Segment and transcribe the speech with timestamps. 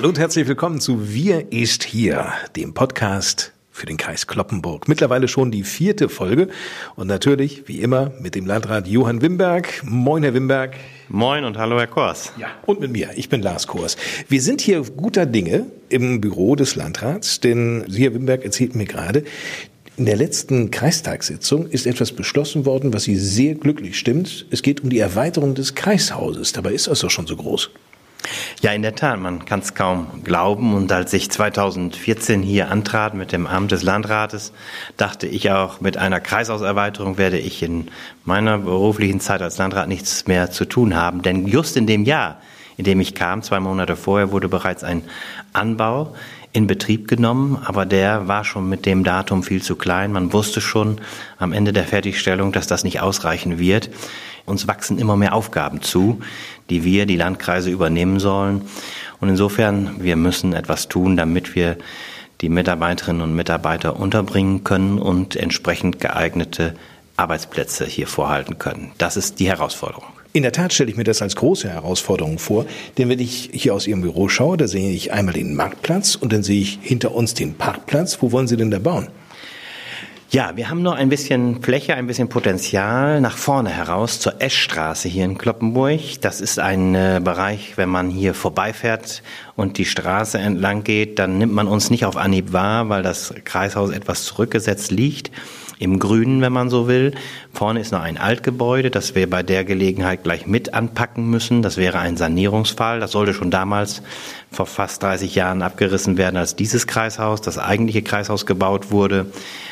[0.00, 4.88] Hallo und herzlich willkommen zu Wir ist hier, dem Podcast für den Kreis Kloppenburg.
[4.88, 6.48] Mittlerweile schon die vierte Folge
[6.96, 9.82] und natürlich, wie immer, mit dem Landrat Johann Wimberg.
[9.84, 10.74] Moin, Herr Wimberg.
[11.10, 12.32] Moin und hallo, Herr Kors.
[12.38, 13.10] Ja, und mit mir.
[13.16, 13.98] Ich bin Lars Kors.
[14.26, 18.86] Wir sind hier guter Dinge im Büro des Landrats, denn Sie, Herr Wimberg, erzählten mir
[18.86, 19.24] gerade,
[19.98, 24.46] in der letzten Kreistagssitzung ist etwas beschlossen worden, was Sie sehr glücklich stimmt.
[24.50, 26.54] Es geht um die Erweiterung des Kreishauses.
[26.54, 27.68] Dabei ist das doch schon so groß.
[28.62, 30.74] Ja, in der Tat, man kann es kaum glauben.
[30.74, 34.52] Und als ich 2014 hier antrat mit dem Amt des Landrates,
[34.96, 37.88] dachte ich auch, mit einer Kreishauserweiterung werde ich in
[38.24, 41.22] meiner beruflichen Zeit als Landrat nichts mehr zu tun haben.
[41.22, 42.40] Denn just in dem Jahr,
[42.76, 45.02] in dem ich kam, zwei Monate vorher, wurde bereits ein
[45.52, 46.14] Anbau
[46.52, 50.12] in Betrieb genommen, aber der war schon mit dem Datum viel zu klein.
[50.12, 51.00] Man wusste schon
[51.38, 53.90] am Ende der Fertigstellung, dass das nicht ausreichen wird.
[54.46, 56.20] Uns wachsen immer mehr Aufgaben zu,
[56.70, 58.62] die wir, die Landkreise, übernehmen sollen.
[59.20, 61.76] Und insofern, wir müssen etwas tun, damit wir
[62.40, 66.74] die Mitarbeiterinnen und Mitarbeiter unterbringen können und entsprechend geeignete
[67.16, 68.92] Arbeitsplätze hier vorhalten können.
[68.98, 70.04] Das ist die Herausforderung.
[70.32, 72.64] In der Tat stelle ich mir das als große Herausforderung vor,
[72.96, 76.32] denn wenn ich hier aus Ihrem Büro schaue, da sehe ich einmal den Marktplatz und
[76.32, 78.18] dann sehe ich hinter uns den Parkplatz.
[78.20, 79.08] Wo wollen Sie denn da bauen?
[80.32, 85.08] Ja, wir haben noch ein bisschen Fläche, ein bisschen Potenzial nach vorne heraus zur Eschstraße
[85.08, 86.20] hier in Kloppenburg.
[86.20, 89.24] Das ist ein äh, Bereich, wenn man hier vorbeifährt
[89.56, 93.34] und die Straße entlang geht, dann nimmt man uns nicht auf Anhieb wahr, weil das
[93.44, 95.32] Kreishaus etwas zurückgesetzt liegt
[95.80, 97.14] im Grünen, wenn man so will.
[97.52, 101.62] Vorne ist noch ein Altgebäude, das wir bei der Gelegenheit gleich mit anpacken müssen.
[101.62, 103.00] Das wäre ein Sanierungsfall.
[103.00, 104.02] Das sollte schon damals
[104.52, 109.26] vor fast 30 Jahren abgerissen werden, als dieses Kreishaus, das eigentliche Kreishaus gebaut wurde.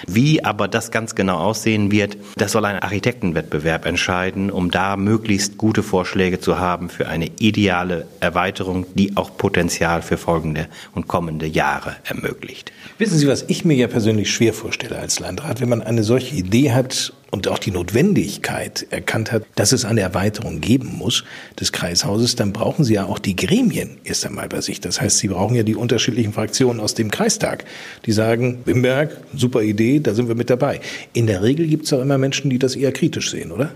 [0.06, 5.58] Wie aber das ganz genau aussehen wird, das soll ein Architektenwettbewerb entscheiden, um da möglichst
[5.58, 11.46] gute Vorschläge zu haben für eine ideale Erweiterung, die auch Potenzial für folgende und kommende
[11.46, 12.72] Jahre ermöglicht.
[12.98, 16.36] Wissen Sie, was ich mir ja persönlich schwer vorstelle als Landrat, wenn man eine solche
[16.36, 21.24] Idee hat und auch die Notwendigkeit erkannt hat, dass es eine Erweiterung geben muss
[21.60, 24.80] des Kreishauses, dann brauchen Sie ja auch die Gremien erst einmal bei sich.
[24.80, 27.64] Das heißt, Sie brauchen ja die unterschiedlichen Fraktionen aus dem Kreistag,
[28.06, 30.80] die sagen, Wimberg, super Idee, da sind wir mit dabei.
[31.12, 33.72] In der Regel gibt es auch immer Menschen, die das eher kritisch sehen, oder?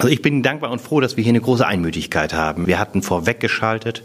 [0.00, 2.66] Also ich bin dankbar und froh, dass wir hier eine große Einmütigkeit haben.
[2.66, 4.02] Wir hatten vorweggeschaltet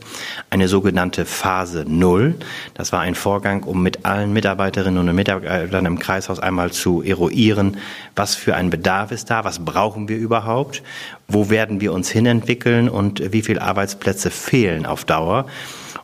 [0.50, 2.36] eine sogenannte Phase Null.
[2.74, 7.78] Das war ein Vorgang, um mit allen Mitarbeiterinnen und Mitarbeitern im Kreishaus einmal zu eruieren,
[8.14, 10.84] was für ein Bedarf ist da, was brauchen wir überhaupt,
[11.30, 15.46] wo werden wir uns hinentwickeln und wie viele Arbeitsplätze fehlen auf Dauer.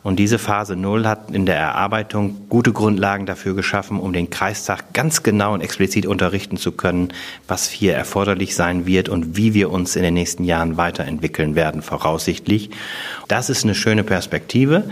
[0.02, 4.92] Und diese Phase Null hat in der Erarbeitung gute Grundlagen dafür geschaffen, um den Kreistag
[4.92, 7.12] ganz genau und explizit unterrichten zu können,
[7.46, 11.82] was hier erforderlich sein wird und wie wir uns in den nächsten Jahren weiterentwickeln werden,
[11.82, 12.70] voraussichtlich.
[13.28, 14.84] Das ist eine schöne Perspektive,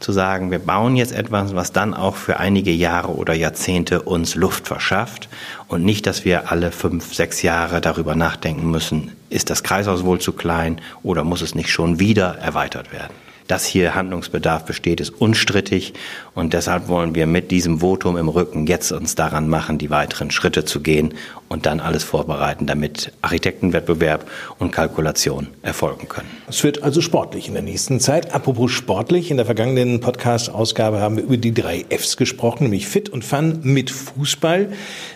[0.00, 4.34] zu sagen, wir bauen jetzt etwas, was dann auch für einige Jahre oder Jahrzehnte uns
[4.34, 5.28] Luft verschafft
[5.68, 10.20] und nicht, dass wir alle fünf, sechs Jahre darüber nachdenken müssen, ist das Kreishaus wohl
[10.20, 15.10] zu klein oder muss es nicht schon wieder erweitert werden dass hier Handlungsbedarf besteht, ist
[15.10, 15.94] unstrittig
[16.34, 20.30] und deshalb wollen wir mit diesem Votum im Rücken jetzt uns daran machen, die weiteren
[20.30, 21.14] Schritte zu gehen
[21.48, 26.28] und dann alles vorbereiten, damit Architektenwettbewerb und Kalkulation erfolgen können.
[26.46, 28.34] Es wird also sportlich in der nächsten Zeit.
[28.34, 33.08] Apropos sportlich, in der vergangenen Podcast-Ausgabe haben wir über die drei Fs gesprochen, nämlich Fit
[33.08, 34.68] und Fun mit Fußball.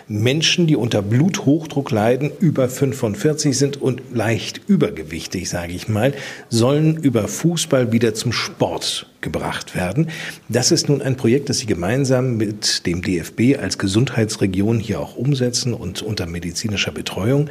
[0.07, 6.13] Menschen, die unter Bluthochdruck leiden, über 45 sind und leicht übergewichtig, sage ich mal,
[6.49, 10.09] sollen über Fußball wieder zum Sport gebracht werden.
[10.47, 15.17] Das ist nun ein Projekt, das Sie gemeinsam mit dem DFB als Gesundheitsregion hier auch
[15.17, 17.49] umsetzen und unter medizinischer Betreuung.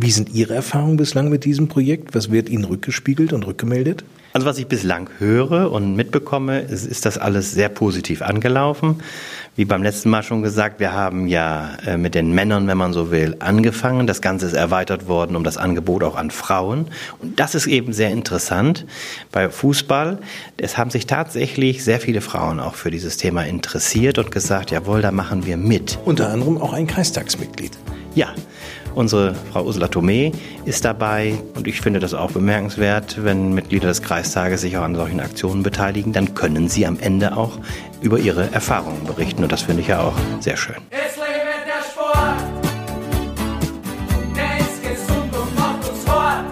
[0.00, 2.14] Wie sind Ihre Erfahrungen bislang mit diesem Projekt?
[2.14, 4.04] Was wird Ihnen rückgespiegelt und rückgemeldet?
[4.32, 9.02] Also was ich bislang höre und mitbekomme, ist, ist das alles sehr positiv angelaufen.
[9.56, 12.92] Wie beim letzten Mal schon gesagt, wir haben ja äh, mit den Männern, wenn man
[12.92, 14.06] so will, angefangen.
[14.06, 16.86] Das Ganze ist erweitert worden um das Angebot auch an Frauen.
[17.20, 18.86] Und das ist eben sehr interessant
[19.32, 20.18] bei Fußball.
[20.58, 25.02] Es haben sich tatsächlich sehr viele Frauen auch für dieses Thema interessiert und gesagt, jawohl,
[25.02, 25.98] da machen wir mit.
[26.04, 27.72] Unter anderem auch ein Kreistagsmitglied.
[28.14, 28.28] Ja,
[28.94, 30.32] Unsere Frau Ursula Thomé
[30.64, 34.94] ist dabei und ich finde das auch bemerkenswert, wenn Mitglieder des Kreistages sich auch an
[34.96, 37.58] solchen Aktionen beteiligen, dann können sie am Ende auch
[38.00, 40.76] über ihre Erfahrungen berichten und das finde ich ja auch sehr schön.
[40.90, 41.28] Es lebe
[41.64, 42.38] der Sport!
[44.36, 46.44] Der ist gesund und macht uns hart.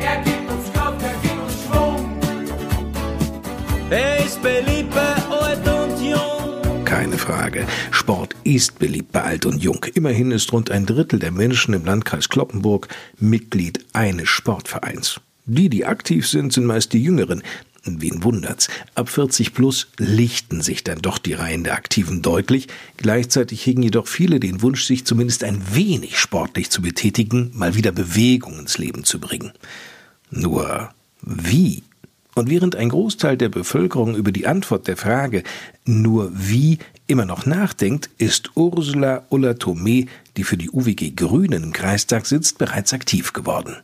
[0.00, 2.18] Er gibt uns Kraft, er gibt uns Schwung.
[3.90, 6.84] Er ist beliebt bei alt und jung.
[6.84, 7.66] Keine Frage.
[8.02, 9.86] Sport ist beliebt bei alt und jung.
[9.94, 12.88] Immerhin ist rund ein Drittel der Menschen im Landkreis Kloppenburg
[13.20, 15.20] Mitglied eines Sportvereins.
[15.44, 17.44] Die, die aktiv sind, sind meist die Jüngeren.
[17.84, 18.66] Wen wundert's?
[18.96, 22.66] Ab 40 plus lichten sich dann doch die Reihen der Aktiven deutlich.
[22.96, 27.92] Gleichzeitig hegen jedoch viele den Wunsch, sich zumindest ein wenig sportlich zu betätigen, mal wieder
[27.92, 29.52] Bewegung ins Leben zu bringen.
[30.28, 31.84] Nur wie?
[32.34, 35.42] Und während ein Großteil der Bevölkerung über die Antwort der Frage
[35.84, 42.24] nur wie immer noch nachdenkt, ist Ursula Ulla-Tomé, die für die UWG Grünen im Kreistag
[42.24, 43.76] sitzt, bereits aktiv geworden.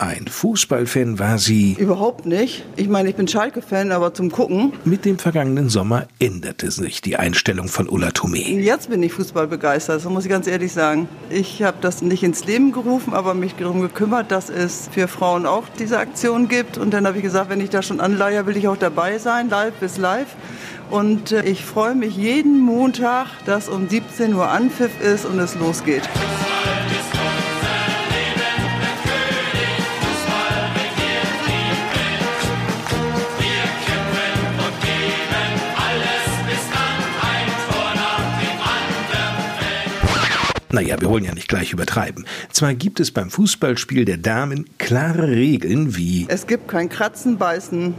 [0.00, 1.76] Ein Fußballfan war sie.
[1.78, 2.64] Überhaupt nicht.
[2.76, 4.72] Ich meine, ich bin Schalke-Fan, aber zum Gucken.
[4.86, 8.60] Mit dem vergangenen Sommer änderte sich die Einstellung von Ulla Tomé.
[8.60, 11.06] Jetzt bin ich Fußball begeistert, das muss ich ganz ehrlich sagen.
[11.28, 15.44] Ich habe das nicht ins Leben gerufen, aber mich darum gekümmert, dass es für Frauen
[15.44, 16.78] auch diese Aktion gibt.
[16.78, 19.50] Und dann habe ich gesagt, wenn ich da schon anleihe, will ich auch dabei sein,
[19.50, 20.34] live bis live.
[20.88, 25.56] Und äh, ich freue mich jeden Montag, dass um 17 Uhr Anpfiff ist und es
[25.56, 26.08] losgeht.
[40.72, 42.26] Naja, wir wollen ja nicht gleich übertreiben.
[42.52, 47.94] Zwar gibt es beim Fußballspiel der Damen klare Regeln wie Es gibt kein Kratzen, Beißen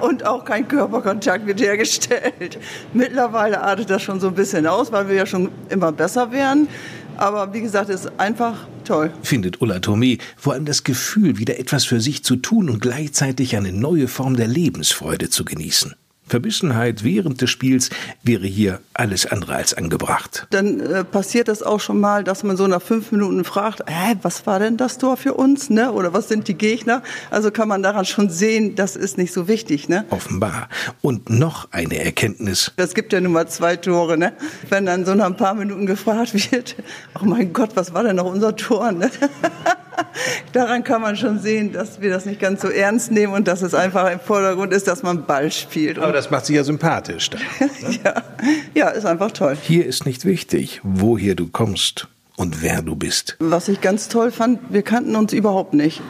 [0.00, 2.58] und auch kein Körperkontakt wird hergestellt.
[2.92, 6.68] Mittlerweile artet das schon so ein bisschen aus, weil wir ja schon immer besser werden.
[7.16, 9.12] Aber wie gesagt, es ist einfach toll.
[9.22, 13.56] Findet Ulla Tomé vor allem das Gefühl, wieder etwas für sich zu tun und gleichzeitig
[13.56, 15.94] eine neue Form der Lebensfreude zu genießen.
[16.26, 17.90] Verbissenheit während des Spiels
[18.22, 20.46] wäre hier alles andere als angebracht.
[20.50, 24.16] Dann äh, passiert das auch schon mal, dass man so nach fünf Minuten fragt, äh,
[24.22, 25.92] was war denn das Tor für uns, ne?
[25.92, 27.02] Oder was sind die Gegner?
[27.30, 30.04] Also kann man daran schon sehen, das ist nicht so wichtig, ne?
[30.10, 30.68] Offenbar.
[31.02, 32.72] Und noch eine Erkenntnis.
[32.76, 34.32] Es gibt ja nun mal zwei Tore, ne?
[34.68, 36.76] Wenn dann so nach ein paar Minuten gefragt wird,
[37.20, 39.10] oh mein Gott, was war denn noch unser Tor, ne?
[40.52, 43.62] Daran kann man schon sehen, dass wir das nicht ganz so ernst nehmen und dass
[43.62, 45.98] es einfach im Vordergrund ist, dass man Ball spielt.
[45.98, 47.30] Aber das macht sie ja sympathisch.
[47.30, 47.98] Dann, ne?
[48.04, 48.22] ja.
[48.74, 49.56] ja, ist einfach toll.
[49.60, 53.36] Hier ist nicht wichtig, woher du kommst und wer du bist.
[53.38, 56.00] Was ich ganz toll fand, wir kannten uns überhaupt nicht.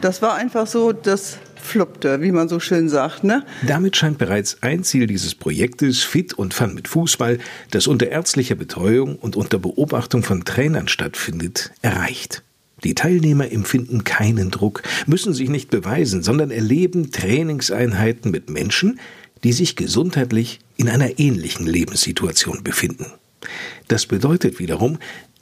[0.00, 3.24] Das war einfach so, das fluppte, wie man so schön sagt.
[3.24, 3.44] Ne?
[3.66, 7.38] Damit scheint bereits ein Ziel dieses Projektes, Fit und Fun mit Fußball,
[7.70, 12.42] das unter ärztlicher Betreuung und unter Beobachtung von Trainern stattfindet, erreicht.
[12.84, 19.00] Die Teilnehmer empfinden keinen Druck, müssen sich nicht beweisen, sondern erleben Trainingseinheiten mit Menschen,
[19.44, 23.06] die sich gesundheitlich in einer ähnlichen Lebenssituation befinden.
[23.88, 24.98] Das bedeutet wiederum,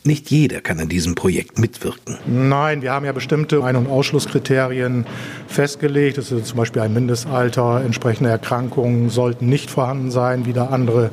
[0.07, 2.19] nicht jeder kann an diesem Projekt mitwirken.
[2.27, 5.07] Nein, wir haben ja bestimmte Ein- und Ausschlusskriterien
[5.49, 6.19] festgelegt.
[6.19, 11.11] Das ist zum Beispiel ein Mindestalter, entsprechende Erkrankungen sollten nicht vorhanden sein, wieder andere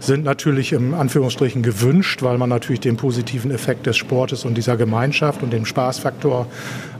[0.00, 4.76] sind natürlich im Anführungsstrichen gewünscht, weil man natürlich den positiven Effekt des Sportes und dieser
[4.76, 6.46] Gemeinschaft und den Spaßfaktor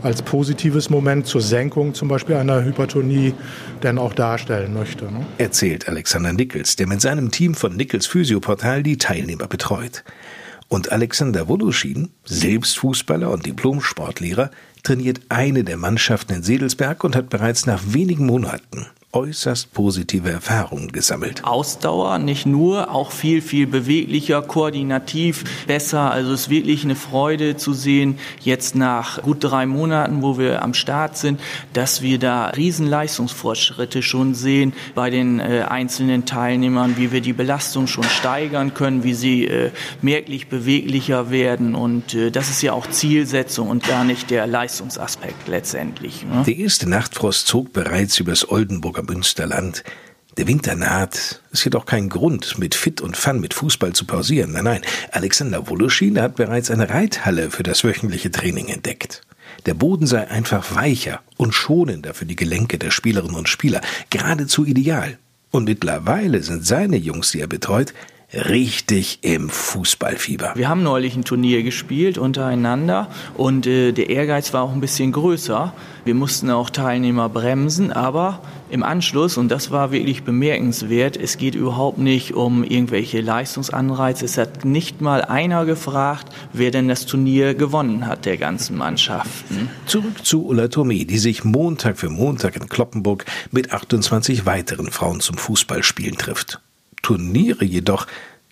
[0.02, 3.34] als positives Moment zur Senkung zum Beispiel einer Hypertonie
[3.80, 5.04] dann auch darstellen möchte.
[5.06, 5.26] Ne?
[5.38, 10.04] Erzählt Alexander Nickels, der mit seinem Team von Nickels Physioportal die Teilnehmer betreut.
[10.68, 14.50] Und Alexander Woluschin, selbst Fußballer und Diplom-Sportlehrer,
[14.82, 20.92] trainiert eine der Mannschaften in Sedelsberg und hat bereits nach wenigen Monaten äußerst positive Erfahrungen
[20.92, 21.42] gesammelt.
[21.42, 26.10] Ausdauer, nicht nur, auch viel, viel beweglicher, koordinativ, besser.
[26.10, 30.62] Also es ist wirklich eine Freude zu sehen, jetzt nach gut drei Monaten, wo wir
[30.62, 31.40] am Start sind,
[31.72, 37.86] dass wir da Riesenleistungsfortschritte schon sehen bei den äh, einzelnen Teilnehmern, wie wir die Belastung
[37.86, 39.70] schon steigern können, wie sie äh,
[40.02, 41.74] merklich beweglicher werden.
[41.74, 46.26] Und äh, das ist ja auch Zielsetzung und gar nicht der Leistungsaspekt letztendlich.
[46.26, 46.42] Ne?
[46.46, 49.84] Der erste Nachtfrost zog bereits übers Oldenburger Brandenburger Münsterland.
[50.36, 54.52] Der Winter naht, ist jedoch kein Grund, mit Fit und Fun mit Fußball zu pausieren.
[54.52, 59.22] Nein, nein, Alexander Woloschin hat bereits eine Reithalle für das wöchentliche Training entdeckt.
[59.66, 64.64] Der Boden sei einfach weicher und schonender für die Gelenke der Spielerinnen und Spieler, geradezu
[64.64, 65.18] ideal.
[65.50, 67.92] Und mittlerweile sind seine Jungs, die er betreut,
[68.34, 70.52] richtig im Fußballfieber.
[70.54, 75.12] Wir haben neulich ein Turnier gespielt untereinander und äh, der Ehrgeiz war auch ein bisschen
[75.12, 75.72] größer.
[76.04, 81.54] Wir mussten auch Teilnehmer bremsen, aber im Anschluss, und das war wirklich bemerkenswert, es geht
[81.54, 84.26] überhaupt nicht um irgendwelche Leistungsanreize.
[84.26, 89.70] Es hat nicht mal einer gefragt, wer denn das Turnier gewonnen hat der ganzen Mannschaften.
[89.86, 95.20] Zurück zu Ulla Tomé, die sich Montag für Montag in Kloppenburg mit 28 weiteren Frauen
[95.20, 96.60] zum Fußballspielen trifft.
[97.08, 98.06] Turniere jedoch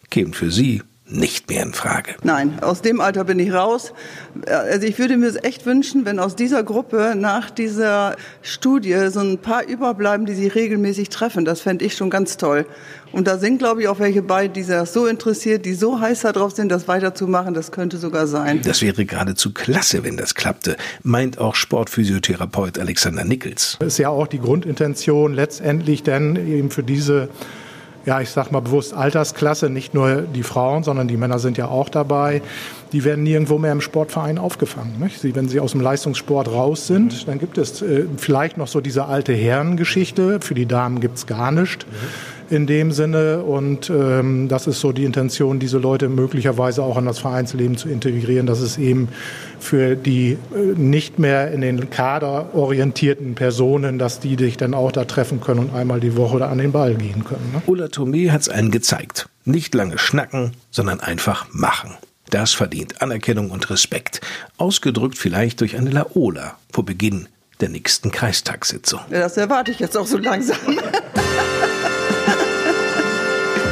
[0.09, 2.15] kämen für sie nicht mehr in Frage.
[2.23, 3.93] Nein, aus dem Alter bin ich raus.
[4.47, 9.37] Also ich würde mir echt wünschen, wenn aus dieser Gruppe nach dieser Studie so ein
[9.37, 11.45] paar überbleiben, die sich regelmäßig treffen.
[11.45, 12.65] Das fände ich schon ganz toll.
[13.13, 16.23] Und da sind, glaube ich, auch welche bei, die das so interessiert, die so heiß
[16.23, 17.53] darauf sind, das weiterzumachen.
[17.53, 18.63] Das könnte sogar sein.
[18.63, 23.77] Das wäre geradezu klasse, wenn das klappte, meint auch Sportphysiotherapeut Alexander Nickels.
[23.81, 27.29] Das ist ja auch die Grundintention letztendlich denn eben für diese
[28.07, 31.67] ja, ich sag mal bewusst Altersklasse, nicht nur die Frauen, sondern die Männer sind ja
[31.67, 32.41] auch dabei.
[32.93, 34.95] Die werden nirgendwo mehr im Sportverein aufgefangen.
[35.01, 35.21] Nicht?
[35.21, 38.81] Sie, wenn sie aus dem Leistungssport raus sind, dann gibt es äh, vielleicht noch so
[38.81, 40.41] diese alte Herrengeschichte.
[40.41, 41.85] Für die Damen gibt's gar nichts.
[41.85, 43.43] Mhm in dem Sinne.
[43.43, 47.89] Und ähm, das ist so die Intention, diese Leute möglicherweise auch an das Vereinsleben zu
[47.89, 49.09] integrieren, dass es eben
[49.59, 54.93] für die äh, nicht mehr in den Kader orientierten Personen, dass die dich dann auch
[54.93, 57.53] da treffen können und einmal die Woche da an den Ball gehen können.
[57.53, 57.63] Ne?
[57.67, 59.29] Ulla Tomé hat es allen gezeigt.
[59.45, 61.95] Nicht lange schnacken, sondern einfach machen.
[62.31, 64.21] Das verdient Anerkennung und Respekt.
[64.57, 67.29] Ausgedrückt vielleicht durch eine Laola vor Beginn
[67.61, 69.01] der nächsten Kreistagssitzung.
[69.11, 70.59] Ja, das erwarte ich jetzt auch so langsam.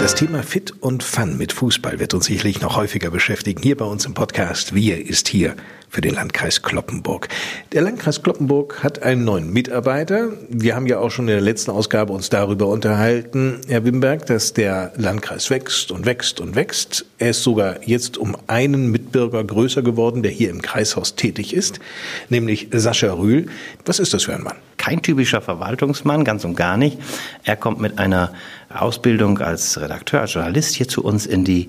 [0.04, 3.62] Das Thema Fit und Fun mit Fußball wird uns sicherlich noch häufiger beschäftigen.
[3.62, 5.56] Hier bei uns im Podcast Wir ist hier
[5.88, 7.28] für den Landkreis Kloppenburg.
[7.72, 10.28] Der Landkreis Kloppenburg hat einen neuen Mitarbeiter.
[10.50, 14.52] Wir haben ja auch schon in der letzten Ausgabe uns darüber unterhalten, Herr Wimberg, dass
[14.52, 17.06] der Landkreis wächst und wächst und wächst.
[17.16, 21.80] Er ist sogar jetzt um einen Mitbürger größer geworden, der hier im Kreishaus tätig ist,
[22.28, 23.46] nämlich Sascha Rühl.
[23.86, 24.56] Was ist das für ein Mann?
[24.84, 26.98] Kein typischer Verwaltungsmann, ganz und gar nicht.
[27.42, 28.34] Er kommt mit einer
[28.68, 31.68] Ausbildung als Redakteur, als Journalist hier zu uns in die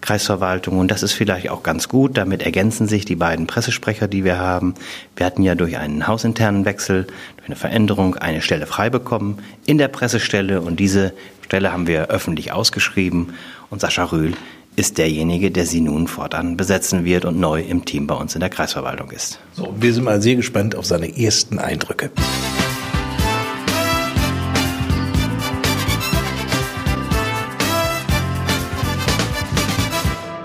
[0.00, 0.78] Kreisverwaltung.
[0.78, 2.16] Und das ist vielleicht auch ganz gut.
[2.16, 4.72] Damit ergänzen sich die beiden Pressesprecher, die wir haben.
[5.14, 7.06] Wir hatten ja durch einen hausinternen Wechsel,
[7.36, 10.62] durch eine Veränderung eine Stelle frei bekommen in der Pressestelle.
[10.62, 13.34] Und diese Stelle haben wir öffentlich ausgeschrieben.
[13.68, 14.32] Und Sascha Rühl
[14.76, 18.40] ist derjenige, der sie nun fortan besetzen wird und neu im Team bei uns in
[18.40, 19.38] der Kreisverwaltung ist.
[19.52, 22.10] So, wir sind mal sehr gespannt auf seine ersten Eindrücke.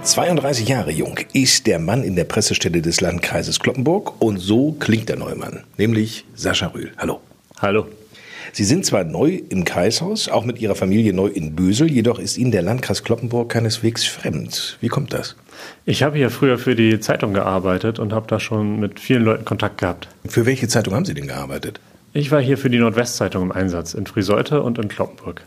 [0.03, 5.07] 32 Jahre jung ist der Mann in der Pressestelle des Landkreises Kloppenburg und so klingt
[5.07, 6.91] der neue Mann, nämlich Sascha Rühl.
[6.97, 7.21] Hallo.
[7.61, 7.85] Hallo.
[8.51, 12.37] Sie sind zwar neu im Kreishaus, auch mit Ihrer Familie neu in Bösel, jedoch ist
[12.37, 14.77] Ihnen der Landkreis Kloppenburg keineswegs fremd.
[14.81, 15.35] Wie kommt das?
[15.85, 19.45] Ich habe hier früher für die Zeitung gearbeitet und habe da schon mit vielen Leuten
[19.45, 20.07] Kontakt gehabt.
[20.25, 21.79] Für welche Zeitung haben Sie denn gearbeitet?
[22.13, 25.43] Ich war hier für die Nordwestzeitung im Einsatz, in Friseute und in Kloppenburg.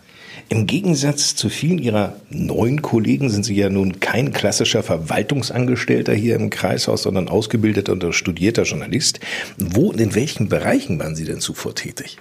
[0.48, 6.36] Im Gegensatz zu vielen Ihrer neuen Kollegen sind Sie ja nun kein klassischer Verwaltungsangestellter hier
[6.36, 9.20] im Kreishaus, sondern ausgebildeter und studierter Journalist.
[9.56, 12.18] Wo und in welchen Bereichen waren Sie denn zuvor tätig?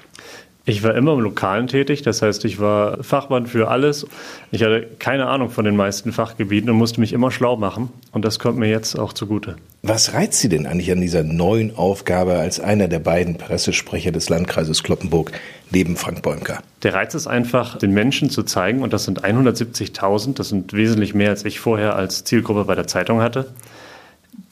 [0.63, 4.05] Ich war immer im Lokalen tätig, das heißt, ich war Fachmann für alles.
[4.51, 7.89] Ich hatte keine Ahnung von den meisten Fachgebieten und musste mich immer schlau machen.
[8.11, 9.55] Und das kommt mir jetzt auch zugute.
[9.81, 14.29] Was reizt Sie denn eigentlich an dieser neuen Aufgabe als einer der beiden Pressesprecher des
[14.29, 15.31] Landkreises Kloppenburg
[15.71, 16.59] neben Frank Bäumker?
[16.83, 21.15] Der Reiz ist einfach, den Menschen zu zeigen, und das sind 170.000, das sind wesentlich
[21.15, 23.47] mehr, als ich vorher als Zielgruppe bei der Zeitung hatte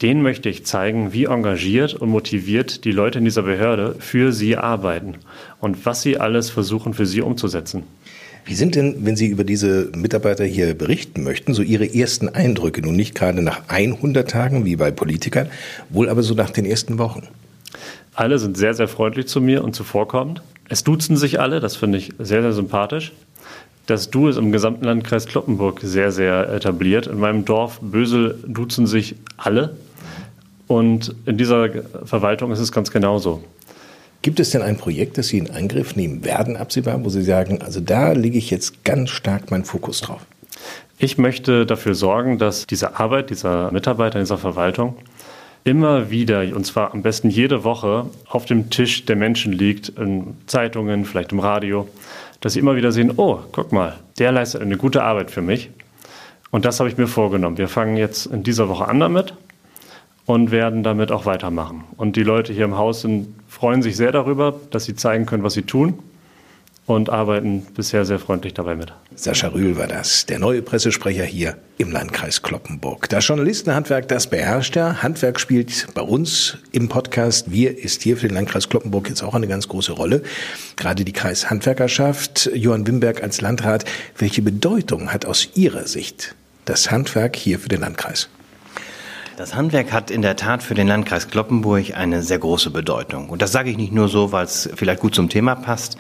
[0.01, 4.55] denen möchte ich zeigen, wie engagiert und motiviert die Leute in dieser Behörde für sie
[4.55, 5.15] arbeiten
[5.59, 7.83] und was sie alles versuchen für sie umzusetzen.
[8.45, 12.81] Wie sind denn, wenn Sie über diese Mitarbeiter hier berichten möchten, so Ihre ersten Eindrücke?
[12.81, 15.49] Nun nicht gerade nach 100 Tagen wie bei Politikern,
[15.89, 17.27] wohl aber so nach den ersten Wochen.
[18.15, 20.41] Alle sind sehr, sehr freundlich zu mir und zuvorkommend.
[20.67, 23.11] Es duzen sich alle, das finde ich sehr, sehr sympathisch.
[23.85, 27.07] Das Du ist im gesamten Landkreis Kloppenburg sehr, sehr etabliert.
[27.07, 29.75] In meinem Dorf Bösel duzen sich alle.
[30.69, 31.67] Und in dieser
[32.05, 33.43] Verwaltung ist es ganz genauso.
[34.21, 37.63] Gibt es denn ein Projekt, das Sie in Angriff nehmen werden, absehbar, wo Sie sagen,
[37.63, 40.21] also da lege ich jetzt ganz stark meinen Fokus drauf?
[40.99, 44.97] Ich möchte dafür sorgen, dass diese Arbeit dieser Mitarbeiter in dieser Verwaltung
[45.63, 50.35] immer wieder, und zwar am besten jede Woche, auf dem Tisch der Menschen liegt, in
[50.45, 51.87] Zeitungen, vielleicht im Radio,
[52.41, 55.71] dass sie immer wieder sehen, oh, guck mal, der leistet eine gute Arbeit für mich.
[56.51, 57.57] Und das habe ich mir vorgenommen.
[57.57, 59.33] Wir fangen jetzt in dieser Woche an damit
[60.29, 61.85] und werden damit auch weitermachen.
[61.97, 65.41] Und die Leute hier im Haus sind, freuen sich sehr darüber, dass sie zeigen können,
[65.41, 65.97] was sie tun
[66.85, 68.93] und arbeiten bisher sehr freundlich dabei mit.
[69.15, 73.09] Sascha Rühl war das, der neue Pressesprecher hier im Landkreis Kloppenburg.
[73.09, 75.01] Das Journalistenhandwerk, das beherrscht er.
[75.01, 79.33] Handwerk spielt bei uns im Podcast Wir ist hier für den Landkreis Kloppenburg jetzt auch
[79.33, 80.21] eine ganz große Rolle.
[80.75, 83.83] Gerade die Kreishandwerkerschaft, Johann Wimberg als Landrat.
[84.15, 88.29] Welche Bedeutung hat aus Ihrer Sicht das Handwerk hier für den Landkreis?
[89.39, 93.29] Das Handwerk hat in der Tat für den Landkreis Kloppenburg eine sehr große Bedeutung.
[93.29, 95.97] Und das sage ich nicht nur so, weil es vielleicht gut zum Thema passt.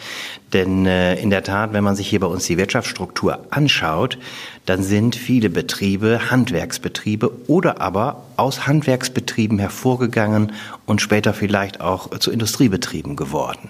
[0.51, 4.17] Denn äh, in der Tat, wenn man sich hier bei uns die Wirtschaftsstruktur anschaut,
[4.65, 10.51] dann sind viele Betriebe Handwerksbetriebe oder aber aus Handwerksbetrieben hervorgegangen
[10.85, 13.69] und später vielleicht auch zu Industriebetrieben geworden.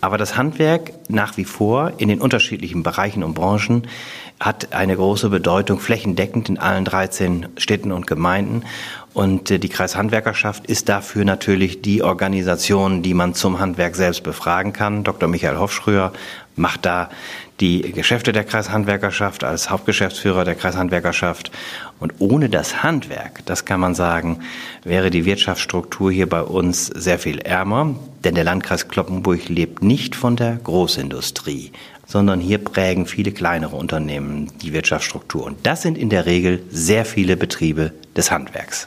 [0.00, 3.86] Aber das Handwerk nach wie vor in den unterschiedlichen Bereichen und Branchen
[4.40, 8.64] hat eine große Bedeutung flächendeckend in allen 13 Städten und Gemeinden.
[9.12, 14.72] Und äh, die Kreishandwerkerschaft ist dafür natürlich die Organisation, die man zum Handwerk selbst befragen
[14.72, 15.04] kann.
[15.04, 15.28] Dr.
[15.28, 16.12] Michael Hofschröer
[16.56, 17.10] macht da
[17.60, 21.50] die Geschäfte der Kreishandwerkerschaft als Hauptgeschäftsführer der Kreishandwerkerschaft.
[21.98, 24.40] Und ohne das Handwerk, das kann man sagen,
[24.82, 27.94] wäre die Wirtschaftsstruktur hier bei uns sehr viel ärmer,
[28.24, 31.72] denn der Landkreis Kloppenburg lebt nicht von der Großindustrie,
[32.10, 35.44] sondern hier prägen viele kleinere Unternehmen die Wirtschaftsstruktur.
[35.44, 38.86] Und das sind in der Regel sehr viele Betriebe des Handwerks.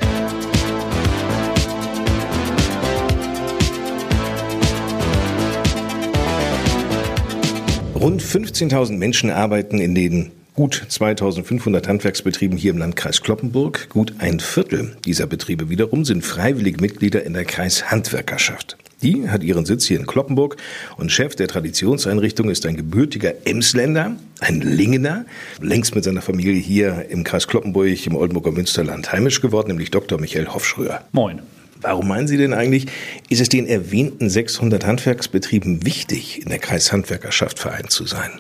[7.96, 13.88] Rund 15.000 Menschen arbeiten in den gut 2500 Handwerksbetrieben hier im Landkreis Kloppenburg.
[13.88, 18.76] Gut ein Viertel dieser Betriebe wiederum sind freiwillige Mitglieder in der Kreishandwerkerschaft.
[19.04, 20.56] Die hat ihren Sitz hier in Kloppenburg
[20.96, 25.26] und Chef der Traditionseinrichtung ist ein gebürtiger Emsländer, ein Lingener,
[25.62, 30.22] längst mit seiner Familie hier im Kreis Kloppenburg im Oldenburger Münsterland heimisch geworden, nämlich Dr.
[30.22, 31.04] Michael Hofschröer.
[31.12, 31.42] Moin.
[31.82, 32.86] Warum meinen Sie denn eigentlich,
[33.28, 38.32] ist es den erwähnten 600 Handwerksbetrieben wichtig, in der Kreishandwerkerschaft vereint zu sein?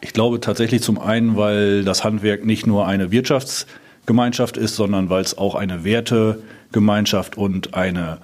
[0.00, 5.20] Ich glaube tatsächlich zum einen, weil das Handwerk nicht nur eine Wirtschaftsgemeinschaft ist, sondern weil
[5.20, 8.20] es auch eine Wertegemeinschaft und eine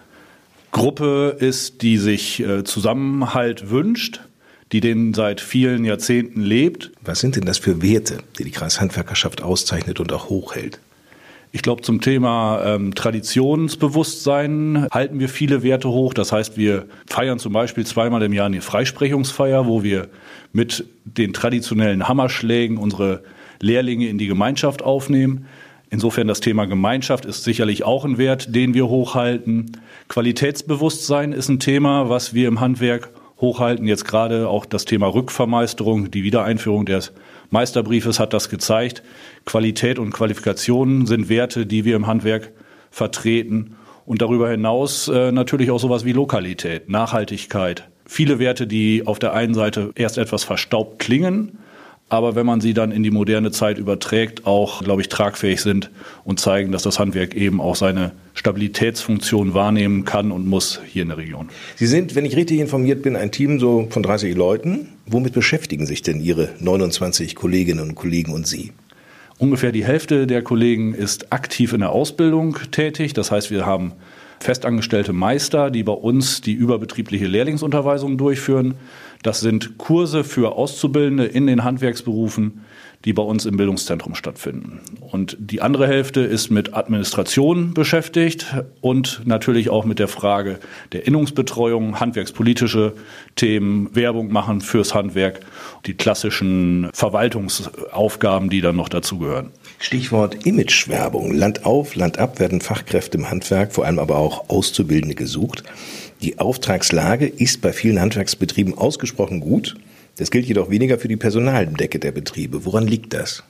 [0.72, 4.20] Gruppe ist, die sich äh, Zusammenhalt wünscht,
[4.72, 6.90] die den seit vielen Jahrzehnten lebt.
[7.02, 10.80] Was sind denn das für Werte, die die Kreishandwerkerschaft auszeichnet und auch hochhält?
[11.50, 16.12] Ich glaube, zum Thema ähm, Traditionsbewusstsein halten wir viele Werte hoch.
[16.12, 20.08] Das heißt, wir feiern zum Beispiel zweimal im Jahr eine Freisprechungsfeier, wo wir
[20.52, 23.22] mit den traditionellen Hammerschlägen unsere
[23.60, 25.46] Lehrlinge in die Gemeinschaft aufnehmen.
[25.90, 29.72] Insofern das Thema Gemeinschaft ist sicherlich auch ein Wert, den wir hochhalten.
[30.08, 33.86] Qualitätsbewusstsein ist ein Thema, was wir im Handwerk hochhalten.
[33.86, 37.12] Jetzt gerade auch das Thema Rückvermeisterung, die Wiedereinführung des
[37.50, 39.02] Meisterbriefes hat das gezeigt.
[39.46, 42.52] Qualität und Qualifikationen sind Werte, die wir im Handwerk
[42.90, 43.76] vertreten.
[44.04, 47.88] Und darüber hinaus äh, natürlich auch sowas wie Lokalität, Nachhaltigkeit.
[48.04, 51.58] Viele Werte, die auf der einen Seite erst etwas verstaubt klingen,
[52.08, 55.90] aber wenn man sie dann in die moderne Zeit überträgt, auch, glaube ich, tragfähig sind
[56.24, 61.08] und zeigen, dass das Handwerk eben auch seine Stabilitätsfunktion wahrnehmen kann und muss hier in
[61.08, 61.50] der Region.
[61.76, 64.88] Sie sind, wenn ich richtig informiert bin, ein Team so von 30 Leuten.
[65.06, 68.72] Womit beschäftigen sich denn Ihre 29 Kolleginnen und Kollegen und Sie?
[69.38, 73.12] Ungefähr die Hälfte der Kollegen ist aktiv in der Ausbildung tätig.
[73.12, 73.92] Das heißt, wir haben
[74.40, 78.74] festangestellte Meister, die bei uns die überbetriebliche Lehrlingsunterweisung durchführen.
[79.22, 82.64] Das sind Kurse für Auszubildende in den Handwerksberufen,
[83.04, 84.80] die bei uns im Bildungszentrum stattfinden.
[85.00, 90.58] Und die andere Hälfte ist mit Administration beschäftigt und natürlich auch mit der Frage
[90.92, 92.94] der Innungsbetreuung, handwerkspolitische
[93.36, 95.40] Themen, Werbung machen fürs Handwerk,
[95.86, 99.50] die klassischen Verwaltungsaufgaben, die dann noch dazugehören.
[99.78, 101.32] Stichwort Imagewerbung.
[101.32, 105.62] Land auf, Land ab werden Fachkräfte im Handwerk, vor allem aber auch Auszubildende gesucht.
[106.22, 109.76] Die Auftragslage ist bei vielen Handwerksbetrieben ausgesprochen gut.
[110.16, 112.64] Das gilt jedoch weniger für die Personaldecke der Betriebe.
[112.64, 113.44] Woran liegt das?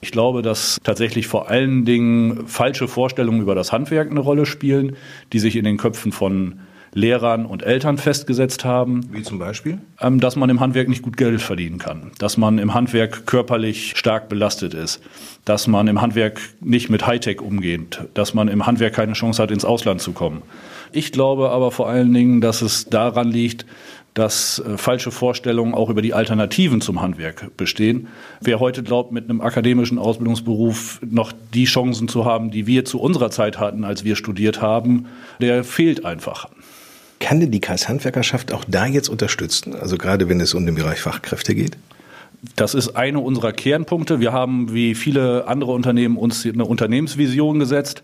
[0.00, 4.96] Ich glaube, dass tatsächlich vor allen Dingen falsche Vorstellungen über das Handwerk eine Rolle spielen,
[5.32, 6.60] die sich in den Köpfen von
[6.94, 9.02] Lehrern und Eltern festgesetzt haben.
[9.12, 9.78] Wie zum Beispiel?
[10.00, 13.92] Ähm, dass man im Handwerk nicht gut Geld verdienen kann, dass man im Handwerk körperlich
[13.96, 15.02] stark belastet ist,
[15.44, 19.50] dass man im Handwerk nicht mit Hightech umgeht, dass man im Handwerk keine Chance hat,
[19.50, 20.42] ins Ausland zu kommen.
[20.92, 23.66] Ich glaube aber vor allen Dingen, dass es daran liegt,
[24.14, 28.08] dass äh, falsche Vorstellungen auch über die Alternativen zum Handwerk bestehen.
[28.40, 33.00] Wer heute glaubt, mit einem akademischen Ausbildungsberuf noch die Chancen zu haben, die wir zu
[33.00, 35.06] unserer Zeit hatten, als wir studiert haben,
[35.40, 36.48] der fehlt einfach.
[37.20, 39.74] Kann denn die Kreishandwerkerschaft auch da jetzt unterstützen?
[39.74, 41.78] Also gerade wenn es um den Bereich Fachkräfte geht?
[42.56, 44.18] Das ist eine unserer Kernpunkte.
[44.18, 48.02] Wir haben wie viele andere Unternehmen uns eine Unternehmensvision gesetzt.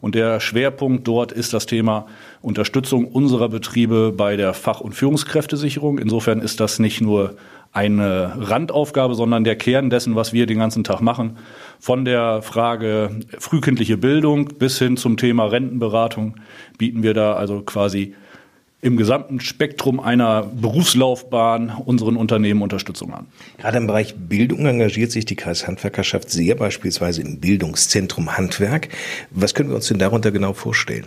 [0.00, 2.06] Und der Schwerpunkt dort ist das Thema
[2.42, 5.98] Unterstützung unserer Betriebe bei der Fach- und Führungskräftesicherung.
[5.98, 7.36] Insofern ist das nicht nur
[7.72, 11.36] eine Randaufgabe, sondern der Kern dessen, was wir den ganzen Tag machen.
[11.78, 16.36] Von der Frage frühkindliche Bildung bis hin zum Thema Rentenberatung
[16.78, 18.14] bieten wir da also quasi
[18.82, 23.26] im gesamten Spektrum einer Berufslaufbahn unseren Unternehmen Unterstützung an.
[23.58, 28.88] Gerade im Bereich Bildung engagiert sich die Kreishandwerkerschaft sehr, beispielsweise im Bildungszentrum Handwerk.
[29.30, 31.06] Was können wir uns denn darunter genau vorstellen?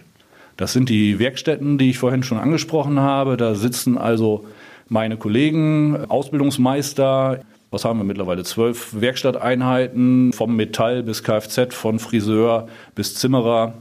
[0.55, 3.37] Das sind die Werkstätten, die ich vorhin schon angesprochen habe.
[3.37, 4.45] Da sitzen also
[4.87, 7.39] meine Kollegen, Ausbildungsmeister.
[7.71, 8.43] Was haben wir mittlerweile?
[8.43, 13.73] Zwölf Werkstatteinheiten, vom Metall bis Kfz, von Friseur bis Zimmerer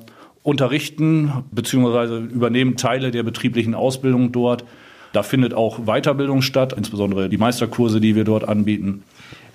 [0.42, 2.18] unterrichten bzw.
[2.18, 4.64] übernehmen Teile der betrieblichen Ausbildung dort.
[5.12, 9.02] Da findet auch Weiterbildung statt, insbesondere die Meisterkurse, die wir dort anbieten.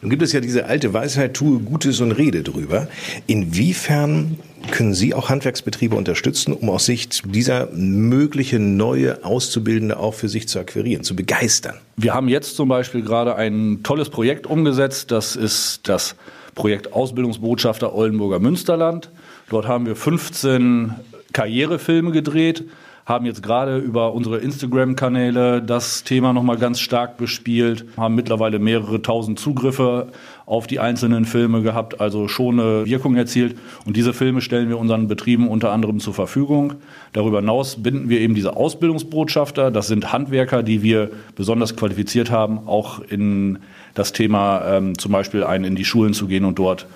[0.02, 2.88] Nun gibt es ja diese alte Weisheit, tue Gutes und rede drüber.
[3.26, 4.38] Inwiefern
[4.70, 10.48] können Sie auch Handwerksbetriebe unterstützen, um aus Sicht dieser mögliche neue Auszubildende auch für sich
[10.48, 11.76] zu akquirieren, zu begeistern?
[11.96, 15.10] Wir haben jetzt zum Beispiel gerade ein tolles Projekt umgesetzt.
[15.10, 16.16] Das ist das
[16.54, 19.10] Projekt Ausbildungsbotschafter Oldenburger Münsterland.
[19.50, 20.94] Dort haben wir 15
[21.32, 22.66] Karrierefilme gedreht,
[23.06, 29.02] haben jetzt gerade über unsere Instagram-Kanäle das Thema nochmal ganz stark bespielt, haben mittlerweile mehrere
[29.02, 30.08] tausend Zugriffe
[30.46, 33.58] auf die einzelnen Filme gehabt, also schon eine Wirkung erzielt.
[33.86, 36.74] Und diese Filme stellen wir unseren Betrieben unter anderem zur Verfügung.
[37.14, 39.72] Darüber hinaus binden wir eben diese Ausbildungsbotschafter.
[39.72, 43.60] Das sind Handwerker, die wir besonders qualifiziert haben, auch in
[43.94, 46.88] das Thema ähm, zum Beispiel ein in die Schulen zu gehen und dort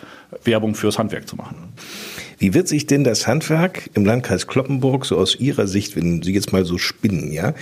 [0.44, 1.56] Werbung fürs Handwerk zu machen.
[2.42, 6.34] Wie wird sich denn das Handwerk im Landkreis Kloppenburg so aus Ihrer Sicht, wenn Sie
[6.34, 7.54] jetzt mal so spinnen, ja,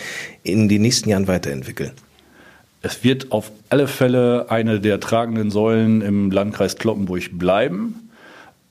[0.43, 1.91] in den nächsten Jahren weiterentwickeln?
[2.81, 8.09] Es wird auf alle Fälle eine der tragenden Säulen im Landkreis Kloppenburg bleiben.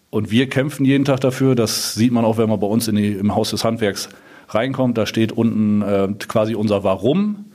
[0.09, 1.55] Und wir kämpfen jeden Tag dafür.
[1.55, 4.09] Das sieht man auch, wenn man bei uns die, im Haus des Handwerks
[4.49, 4.97] reinkommt.
[4.97, 7.48] Da steht unten äh, quasi unser Warum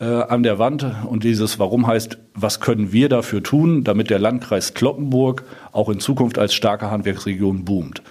[0.00, 0.84] äh, an der Wand.
[1.06, 6.00] Und dieses Warum heißt, was können wir dafür tun, damit der Landkreis Kloppenburg auch in
[6.00, 8.02] Zukunft als starke Handwerksregion boomt.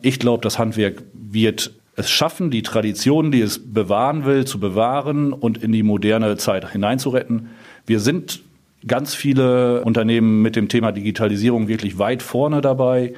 [0.00, 5.32] Ich glaube, das Handwerk wird es schaffen, die Traditionen, die es bewahren will, zu bewahren
[5.32, 7.48] und in die moderne Zeit hineinzuretten.
[7.86, 8.40] Wir sind
[8.86, 13.14] ganz viele Unternehmen mit dem Thema Digitalisierung wirklich weit vorne dabei.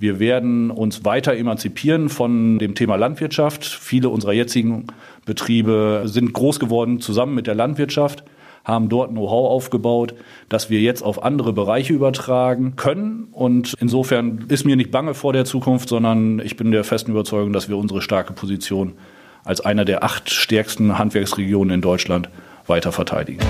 [0.00, 3.66] Wir werden uns weiter emanzipieren von dem Thema Landwirtschaft.
[3.66, 4.86] Viele unserer jetzigen
[5.26, 8.24] Betriebe sind groß geworden zusammen mit der Landwirtschaft,
[8.64, 10.14] haben dort Know-how aufgebaut,
[10.48, 13.28] das wir jetzt auf andere Bereiche übertragen können.
[13.32, 17.52] Und insofern ist mir nicht bange vor der Zukunft, sondern ich bin der festen Überzeugung,
[17.52, 18.94] dass wir unsere starke Position
[19.44, 22.30] als einer der acht stärksten Handwerksregionen in Deutschland
[22.66, 23.40] weiter verteidigen.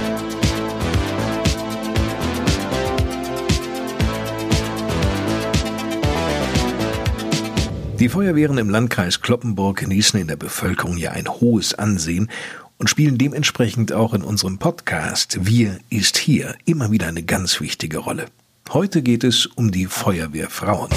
[8.00, 12.30] Die Feuerwehren im Landkreis Kloppenburg genießen in der Bevölkerung ja ein hohes Ansehen
[12.78, 17.98] und spielen dementsprechend auch in unserem Podcast Wir ist hier immer wieder eine ganz wichtige
[17.98, 18.24] Rolle.
[18.72, 20.88] Heute geht es um die Feuerwehrfrauen.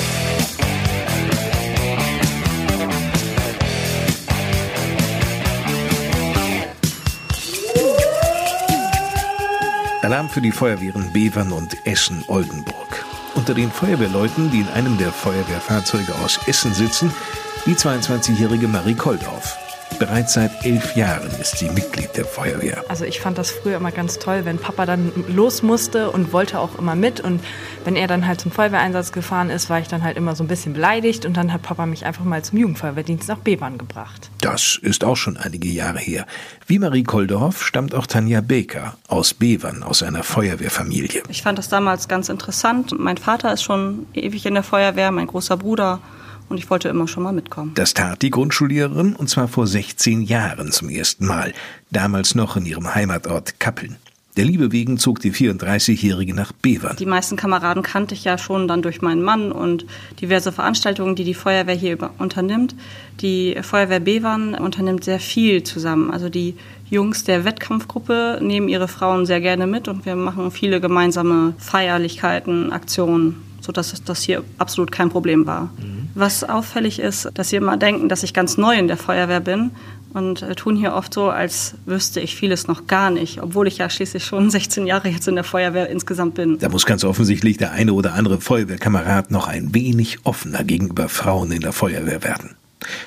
[10.02, 12.93] Alarm für die Feuerwehren Bevern und Essen-Oldenburg.
[13.36, 17.12] Unter den Feuerwehrleuten, die in einem der Feuerwehrfahrzeuge aus Essen sitzen,
[17.66, 19.63] die 22-jährige Marie Koldorf.
[20.04, 22.84] Bereits seit elf Jahren ist sie Mitglied der Feuerwehr.
[22.90, 26.60] Also ich fand das früher immer ganz toll, wenn Papa dann los musste und wollte
[26.60, 27.22] auch immer mit.
[27.22, 27.40] Und
[27.86, 30.50] wenn er dann halt zum Feuerwehreinsatz gefahren ist, war ich dann halt immer so ein
[30.50, 31.26] bisschen beleidigt.
[31.26, 34.30] Und dann hat Papa mich einfach mal zum Jugendfeuerwehrdienst nach Bebern gebracht.
[34.42, 36.28] Das ist auch schon einige Jahre her.
[36.68, 41.24] Wie Marie Koldorf stammt auch Tanja Baker aus Bevern, aus einer Feuerwehrfamilie.
[41.30, 42.94] Ich fand das damals ganz interessant.
[43.00, 46.02] Mein Vater ist schon ewig in der Feuerwehr, mein großer Bruder
[46.54, 47.72] und ich wollte immer schon mal mitkommen.
[47.74, 51.54] Das tat die Grundschullehrerin und zwar vor 16 Jahren zum ersten Mal,
[51.90, 53.98] damals noch in ihrem Heimatort Kappeln.
[54.38, 56.96] Der Liebe wegen zog die 34-Jährige nach Bevern.
[56.98, 59.86] Die meisten Kameraden kannte ich ja schon dann durch meinen Mann und
[60.22, 62.76] diverse Veranstaltungen, die die Feuerwehr hier unternimmt.
[63.22, 66.10] Die Feuerwehr Bevern unternimmt sehr viel zusammen.
[66.10, 66.56] Also die
[66.90, 72.72] Jungs der Wettkampfgruppe nehmen ihre Frauen sehr gerne mit und wir machen viele gemeinsame Feierlichkeiten,
[72.72, 75.72] Aktionen, sodass das hier absolut kein Problem war.
[75.78, 76.03] Mhm.
[76.16, 79.72] Was auffällig ist, dass sie immer denken, dass ich ganz neu in der Feuerwehr bin
[80.14, 83.80] und äh, tun hier oft so, als wüsste ich vieles noch gar nicht, obwohl ich
[83.80, 86.60] ja schließlich schon 16 Jahre jetzt in der Feuerwehr insgesamt bin.
[86.60, 91.52] Da muss ganz offensichtlich der eine oder andere Feuerwehrkamerad noch ein wenig offener gegenüber Frauen
[91.52, 92.56] in der Feuerwehr werden.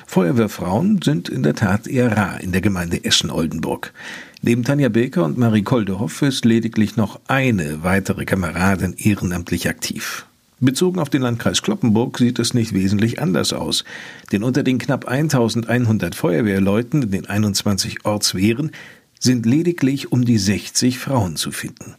[0.05, 3.93] Feuerwehrfrauen sind in der Tat eher rar in der Gemeinde Essen-Oldenburg.
[4.41, 10.26] Neben Tanja Baker und Marie Koldehoff ist lediglich noch eine weitere Kameradin ehrenamtlich aktiv.
[10.59, 13.83] Bezogen auf den Landkreis Kloppenburg sieht es nicht wesentlich anders aus,
[14.31, 18.71] denn unter den knapp 1100 Feuerwehrleuten in den 21 Ortswehren
[19.19, 21.95] sind lediglich um die 60 Frauen zu finden.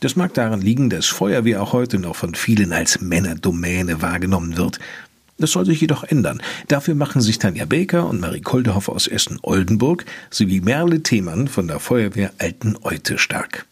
[0.00, 4.78] Das mag daran liegen, dass Feuerwehr auch heute noch von vielen als Männerdomäne wahrgenommen wird.
[5.38, 6.40] Das soll sich jedoch ändern.
[6.68, 11.78] Dafür machen sich Tanja Baker und Marie Koldehoff aus Essen-Oldenburg sowie Merle Themann von der
[11.78, 13.66] Feuerwehr Alten-Eute stark.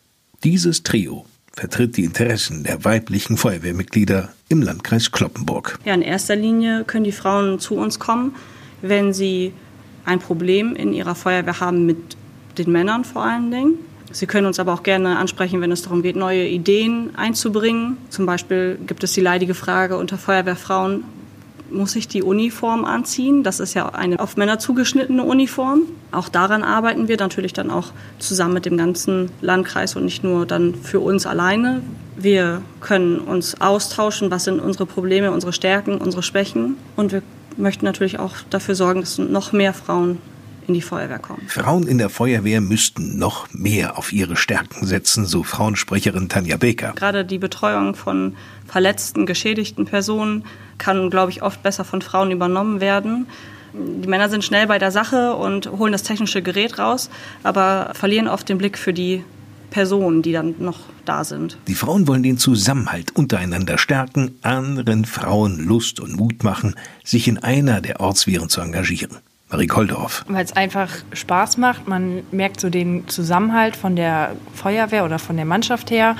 [0.44, 5.78] Dieses Trio vertritt die Interessen der weiblichen Feuerwehrmitglieder im Landkreis Kloppenburg.
[5.84, 8.34] Ja, in erster Linie können die Frauen zu uns kommen,
[8.82, 9.52] wenn sie
[10.04, 12.16] ein Problem in ihrer Feuerwehr haben mit
[12.58, 13.74] den Männern vor allen Dingen.
[14.12, 17.96] Sie können uns aber auch gerne ansprechen, wenn es darum geht, neue Ideen einzubringen.
[18.10, 21.04] Zum Beispiel gibt es die leidige Frage unter Feuerwehrfrauen,
[21.70, 23.42] muss ich die Uniform anziehen.
[23.42, 25.82] Das ist ja eine auf Männer zugeschnittene Uniform.
[26.12, 30.46] Auch daran arbeiten wir natürlich dann auch zusammen mit dem ganzen Landkreis und nicht nur
[30.46, 31.82] dann für uns alleine.
[32.16, 36.76] Wir können uns austauschen, was sind unsere Probleme, unsere Stärken, unsere Schwächen.
[36.96, 37.22] Und wir
[37.56, 40.18] möchten natürlich auch dafür sorgen, dass noch mehr Frauen
[40.66, 41.42] in die Feuerwehr kommen.
[41.48, 46.92] Frauen in der Feuerwehr müssten noch mehr auf ihre Stärken setzen, so Frauensprecherin Tanja Baker.
[46.96, 48.34] Gerade die Betreuung von
[48.66, 50.44] verletzten, geschädigten Personen
[50.78, 53.26] kann, glaube ich, oft besser von Frauen übernommen werden.
[53.72, 57.10] Die Männer sind schnell bei der Sache und holen das technische Gerät raus,
[57.42, 59.22] aber verlieren oft den Blick für die
[59.70, 61.58] Personen, die dann noch da sind.
[61.68, 67.38] Die Frauen wollen den Zusammenhalt untereinander stärken, anderen Frauen Lust und Mut machen, sich in
[67.38, 69.18] einer der Ortsviren zu engagieren.
[69.50, 70.24] Marie Koldorf.
[70.28, 71.86] Weil es einfach Spaß macht.
[71.86, 76.16] Man merkt so den Zusammenhalt von der Feuerwehr oder von der Mannschaft her.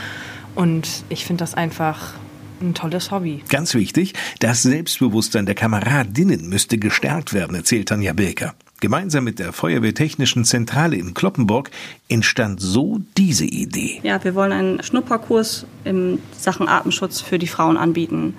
[0.55, 2.13] Und ich finde das einfach
[2.61, 3.43] ein tolles Hobby.
[3.49, 8.55] Ganz wichtig, das Selbstbewusstsein der Kameradinnen müsste gestärkt werden, erzählt Tanja Birker.
[8.81, 11.71] Gemeinsam mit der Feuerwehrtechnischen Zentrale in Kloppenburg
[12.09, 14.01] entstand so diese Idee.
[14.03, 18.35] Ja, wir wollen einen Schnupperkurs in Sachen Atemschutz für die Frauen anbieten,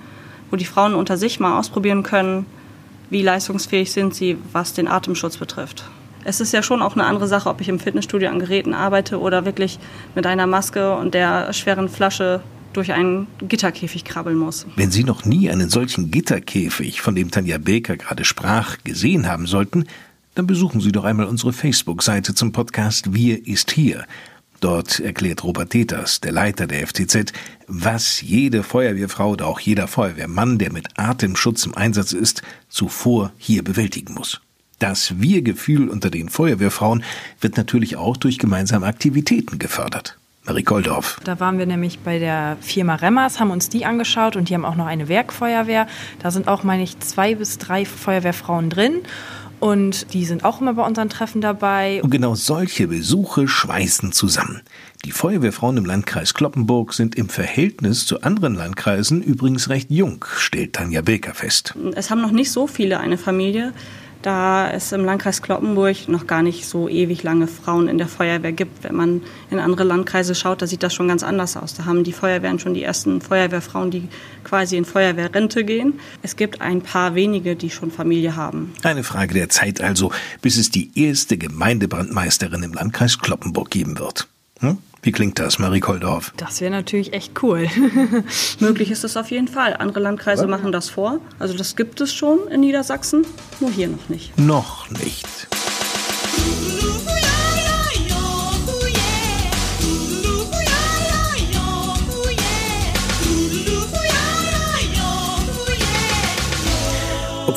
[0.50, 2.46] wo die Frauen unter sich mal ausprobieren können,
[3.10, 5.84] wie leistungsfähig sind sie, was den Atemschutz betrifft.
[6.24, 9.18] Es ist ja schon auch eine andere Sache, ob ich im Fitnessstudio an Geräten arbeite
[9.18, 9.78] oder wirklich
[10.14, 14.66] mit einer Maske und der schweren Flasche durch einen Gitterkäfig krabbeln muss.
[14.76, 19.46] Wenn Sie noch nie einen solchen Gitterkäfig, von dem Tanja Baker gerade sprach, gesehen haben
[19.46, 19.86] sollten,
[20.34, 24.04] dann besuchen Sie doch einmal unsere Facebook-Seite zum Podcast Wir ist hier.
[24.60, 27.32] Dort erklärt Robert Teters, der Leiter der FTZ,
[27.68, 33.62] was jede Feuerwehrfrau oder auch jeder Feuerwehrmann, der mit Atemschutz im Einsatz ist, zuvor hier
[33.62, 34.40] bewältigen muss.
[34.80, 37.04] Das Wir-Gefühl unter den Feuerwehrfrauen
[37.40, 40.17] wird natürlich auch durch gemeinsame Aktivitäten gefördert.
[40.48, 41.20] Marie Koldorf.
[41.24, 44.64] Da waren wir nämlich bei der Firma Remmers, haben uns die angeschaut und die haben
[44.64, 45.86] auch noch eine Werkfeuerwehr.
[46.20, 49.02] Da sind auch, meine ich, zwei bis drei Feuerwehrfrauen drin.
[49.60, 52.00] Und die sind auch immer bei unseren Treffen dabei.
[52.02, 54.62] Und genau solche Besuche schweißen zusammen.
[55.04, 60.74] Die Feuerwehrfrauen im Landkreis Kloppenburg sind im Verhältnis zu anderen Landkreisen übrigens recht jung, stellt
[60.74, 61.74] Tanja Beker fest.
[61.94, 63.74] Es haben noch nicht so viele eine Familie
[64.28, 68.52] da es im Landkreis Kloppenburg noch gar nicht so ewig lange Frauen in der Feuerwehr
[68.52, 68.84] gibt.
[68.84, 71.72] Wenn man in andere Landkreise schaut, da sieht das schon ganz anders aus.
[71.72, 74.06] Da haben die Feuerwehren schon die ersten Feuerwehrfrauen, die
[74.44, 75.94] quasi in Feuerwehrrente gehen.
[76.20, 78.74] Es gibt ein paar wenige, die schon Familie haben.
[78.82, 80.12] Eine Frage der Zeit also,
[80.42, 84.28] bis es die erste Gemeindebrandmeisterin im Landkreis Kloppenburg geben wird.
[84.60, 84.76] Hm?
[85.08, 86.34] Wie klingt das, Marie Koldorf?
[86.36, 87.66] Das wäre natürlich echt cool.
[88.60, 89.74] Möglich ist es auf jeden Fall.
[89.74, 90.50] Andere Landkreise Was?
[90.50, 91.18] machen das vor.
[91.38, 93.24] Also das gibt es schon in Niedersachsen,
[93.58, 94.38] nur hier noch nicht.
[94.38, 95.48] Noch nicht.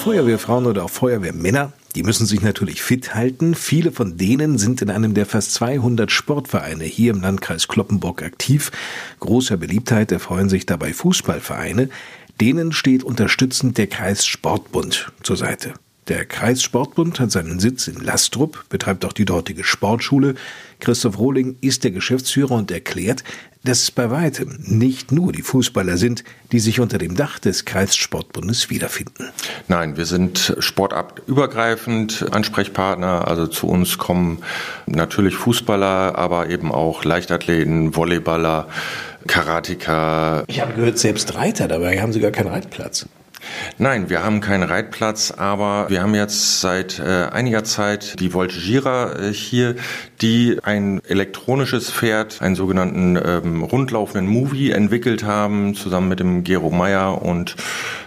[0.01, 3.53] Feuerwehrfrauen oder auch Feuerwehrmänner, die müssen sich natürlich fit halten.
[3.53, 8.71] Viele von denen sind in einem der fast 200 Sportvereine hier im Landkreis Kloppenburg aktiv.
[9.19, 11.89] Großer Beliebtheit erfreuen sich dabei Fußballvereine.
[12.41, 15.75] Denen steht unterstützend der Kreissportbund zur Seite.
[16.07, 20.33] Der Kreissportbund hat seinen Sitz in Lastrup, betreibt auch die dortige Sportschule.
[20.79, 23.23] Christoph Rohling ist der Geschäftsführer und erklärt,
[23.63, 27.65] dass es bei weitem nicht nur die Fußballer sind, die sich unter dem Dach des
[27.65, 29.29] Kreissportbundes wiederfinden.
[29.67, 33.27] Nein, wir sind sportabübergreifend Ansprechpartner.
[33.27, 34.39] Also zu uns kommen
[34.87, 38.67] natürlich Fußballer, aber eben auch Leichtathleten, Volleyballer,
[39.27, 40.45] Karatiker.
[40.47, 43.05] Ich habe gehört, selbst Reiter dabei haben sie gar keinen Reitplatz.
[43.77, 49.19] Nein, wir haben keinen Reitplatz, aber wir haben jetzt seit äh, einiger Zeit die Voltigierer
[49.19, 49.75] äh, hier,
[50.21, 56.69] die ein elektronisches Pferd, einen sogenannten ähm, rundlaufenden Movie entwickelt haben, zusammen mit dem Gero
[56.69, 57.55] Meyer und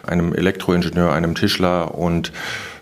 [0.06, 2.32] einem Elektroingenieur, einem Tischler und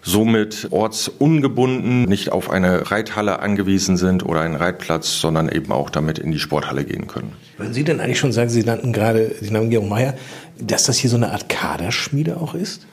[0.03, 6.19] somit ortsungebunden nicht auf eine Reithalle angewiesen sind oder einen Reitplatz, sondern eben auch damit
[6.19, 7.33] in die Sporthalle gehen können.
[7.57, 10.15] Würden Sie denn eigentlich schon sagen, Sie nannten gerade den Namen Georg Meyer,
[10.59, 12.87] dass das hier so eine Art Kaderschmiede auch ist?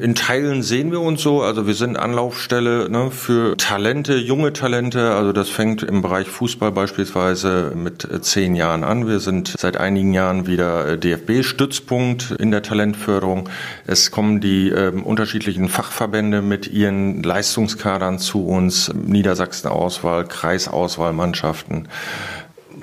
[0.00, 1.42] In Teilen sehen wir uns so.
[1.42, 5.12] Also wir sind Anlaufstelle ne, für Talente, junge Talente.
[5.16, 9.08] Also das fängt im Bereich Fußball beispielsweise mit äh, zehn Jahren an.
[9.08, 13.48] Wir sind seit einigen Jahren wieder äh, DFB-Stützpunkt in der Talentförderung.
[13.88, 18.94] Es kommen die äh, unterschiedlichen Fachverbände mit ihren Leistungskadern zu uns.
[18.94, 21.88] Niedersachsen-Auswahl, Kreisauswahlmannschaften.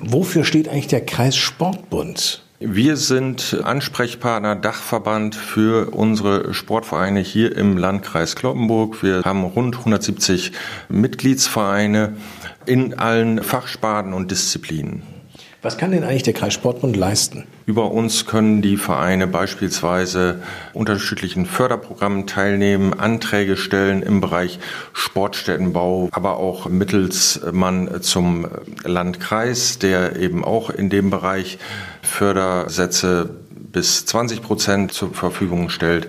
[0.00, 2.45] Wofür steht eigentlich der Kreissportbund?
[2.58, 9.02] Wir sind Ansprechpartner, Dachverband für unsere Sportvereine hier im Landkreis Kloppenburg.
[9.02, 10.52] Wir haben rund 170
[10.88, 12.16] Mitgliedsvereine
[12.64, 15.02] in allen Fachsparten und Disziplinen.
[15.62, 17.44] Was kann denn eigentlich der Kreissportbund leisten?
[17.64, 20.42] Über uns können die Vereine beispielsweise
[20.74, 24.58] unterschiedlichen Förderprogrammen teilnehmen, Anträge stellen im Bereich
[24.92, 28.46] Sportstättenbau, aber auch mittels Mann zum
[28.84, 31.58] Landkreis, der eben auch in dem Bereich
[32.02, 33.30] Fördersätze
[33.72, 36.08] bis 20 Prozent zur Verfügung stellt.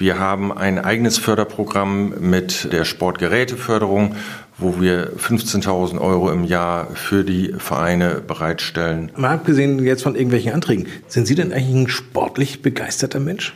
[0.00, 4.16] Wir haben ein eigenes Förderprogramm mit der Sportgeräteförderung,
[4.60, 9.10] wo wir 15.000 Euro im Jahr für die Vereine bereitstellen.
[9.16, 13.54] Mal abgesehen jetzt von irgendwelchen Anträgen, sind Sie denn eigentlich ein sportlich begeisterter Mensch?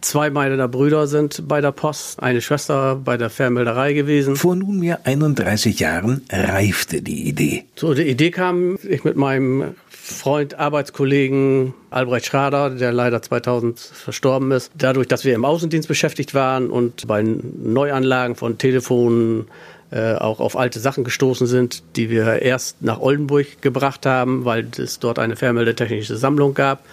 [0.00, 4.36] Zwei meiner Brüder sind bei der Post, eine Schwester bei der Fernmelderei gewesen.
[4.36, 7.64] Vor nunmehr 31 Jahren reifte die Idee.
[7.76, 14.50] So, die Idee kam, ich mit meinem Freund, Arbeitskollegen Albrecht Schrader, der leider 2000 verstorben
[14.50, 14.72] ist.
[14.76, 19.46] Dadurch, dass wir im Außendienst beschäftigt waren und bei Neuanlagen von Telefonen
[19.90, 24.68] äh, auch auf alte Sachen gestoßen sind, die wir erst nach Oldenburg gebracht haben, weil
[24.78, 26.84] es dort eine fernmeldetechnische Sammlung gab.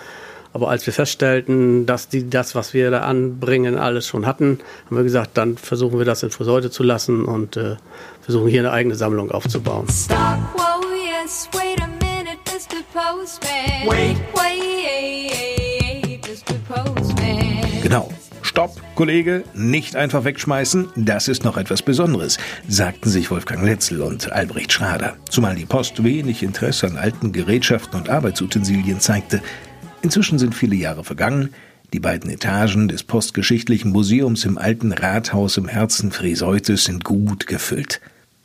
[0.57, 4.95] Aber als wir feststellten, dass die das, was wir da anbringen, alles schon hatten, haben
[4.95, 7.75] wir gesagt, dann versuchen wir das in Friseute zu lassen und äh,
[8.21, 9.85] versuchen hier eine eigene Sammlung aufzubauen.
[9.87, 10.17] Stop,
[10.55, 10.81] whoa,
[11.21, 12.81] yes, wait a minute, Mr.
[12.91, 13.85] Postman.
[13.85, 16.55] Wait, wait, Mr.
[16.67, 17.81] Postman.
[17.83, 18.09] Genau.
[18.41, 24.31] Stopp, Kollege, nicht einfach wegschmeißen, das ist noch etwas Besonderes, sagten sich Wolfgang Letzel und
[24.31, 25.17] Albrecht Schrader.
[25.29, 29.43] Zumal die Post wenig Interesse an alten Gerätschaften und Arbeitsutensilien zeigte.
[30.01, 31.53] Inzwischen sind viele Jahre vergangen.
[31.93, 38.01] Die beiden Etagen des Postgeschichtlichen Museums im alten Rathaus im Herzen Friseutes sind gut gefüllt.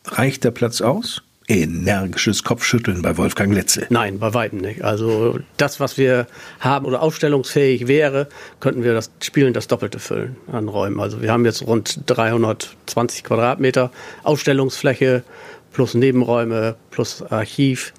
[0.07, 1.23] Reicht der Platz aus?
[1.49, 3.87] Energisches Kopfschütteln bei Wolfgang Letzel.
[3.91, 4.83] Nein, bei weitem nicht.
[4.83, 6.29] Also das, was wir
[6.61, 8.29] haben oder ausstellungsfähig wäre,
[8.61, 11.01] könnten wir das Spielen das Doppelte füllen an Räumen.
[11.01, 13.91] Also wir haben jetzt rund 320 Quadratmeter
[14.23, 15.25] Ausstellungsfläche
[15.73, 17.93] plus Nebenräume plus Archiv.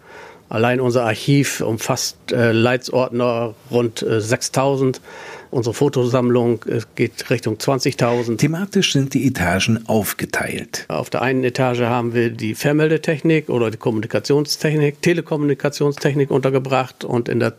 [0.50, 5.02] Allein unser Archiv umfasst äh, Leitsordner rund äh, 6000.
[5.50, 8.38] Unsere Fotosammlung äh, geht Richtung 20.000.
[8.38, 10.86] Thematisch sind die Etagen aufgeteilt.
[10.90, 17.40] Auf der einen Etage haben wir die Fernmeldetechnik oder die Kommunikationstechnik, Telekommunikationstechnik untergebracht und in
[17.40, 17.54] der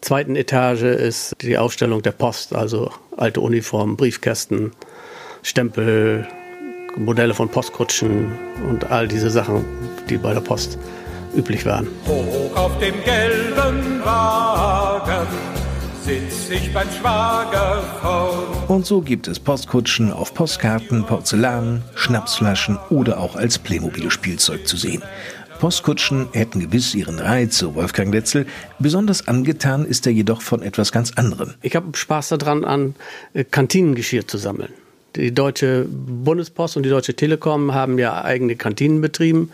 [0.00, 4.72] zweiten Etage ist die Ausstellung der Post, also alte Uniformen, Briefkästen,
[5.42, 6.26] Stempel,
[6.96, 8.32] Modelle von Postkutschen
[8.68, 9.64] und all diese Sachen,
[10.08, 10.78] die bei der Post
[11.34, 11.88] üblich waren.
[12.06, 15.26] Hoch auf dem gelben Wagen
[16.02, 18.64] sitz ich beim Schwager vorn.
[18.68, 25.02] Und so gibt es Postkutschen auf Postkarten, Porzellan, Schnapsflaschen oder auch als Playmobil-Spielzeug zu sehen.
[25.60, 28.46] Postkutschen hätten gewiss ihren Reiz, so Wolfgang Letzel.
[28.78, 31.54] Besonders angetan ist er jedoch von etwas ganz anderem.
[31.60, 32.94] Ich habe Spaß daran, an
[33.34, 34.72] äh, Kantinengeschirr zu sammeln.
[35.16, 39.50] Die Deutsche Bundespost und die Deutsche Telekom haben ja eigene Kantinen betrieben.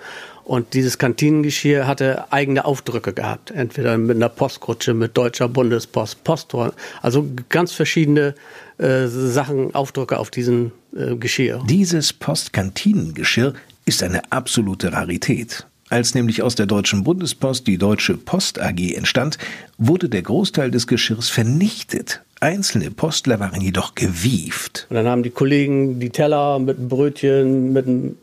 [0.47, 3.51] Und dieses Kantinengeschirr hatte eigene Aufdrücke gehabt.
[3.51, 6.72] Entweder mit einer Postkutsche, mit Deutscher Bundespost, Posttor.
[7.03, 8.36] Also ganz verschiedene
[8.78, 11.64] äh, Sachen, Aufdrücke auf diesen äh, Geschirr.
[11.68, 13.55] Dieses Postkantinengeschirr
[13.86, 15.66] ist eine absolute Rarität.
[15.88, 19.38] Als nämlich aus der Deutschen Bundespost die Deutsche Post AG entstand,
[19.78, 22.22] wurde der Großteil des Geschirrs vernichtet.
[22.38, 24.86] Einzelne Postler waren jedoch gewieft.
[24.90, 28.16] Und dann haben die Kollegen die Teller mit Brötchen, mit einem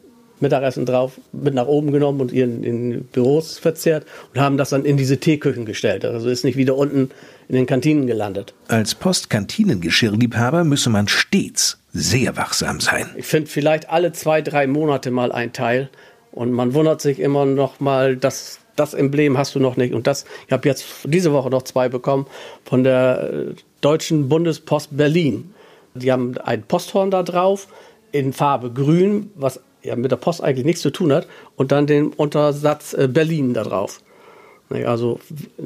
[0.44, 4.86] Mittagessen drauf, mit nach oben genommen und ihren in Büros verzehrt und haben das dann
[4.86, 6.06] in diese Teeküchen gestellt.
[6.06, 7.10] Also ist nicht wieder unten
[7.50, 8.54] in den Kantinen gelandet.
[8.68, 13.08] Als Postkantinengeschirrliebhaber müsse man stets sehr wachsam sein.
[13.18, 15.90] Ich finde vielleicht alle zwei, drei Monate mal ein Teil
[16.32, 19.94] und man wundert sich immer noch mal, dass das Emblem hast du noch nicht.
[19.94, 22.26] Und das, ich habe jetzt diese Woche noch zwei bekommen
[22.66, 25.54] von der äh, Deutschen Bundespost Berlin.
[25.94, 27.68] Die haben ein Posthorn da drauf
[28.14, 31.88] in Farbe grün, was ja mit der Post eigentlich nichts zu tun hat, und dann
[31.88, 34.02] den Untersatz äh, Berlin da drauf.
[34.70, 35.20] Also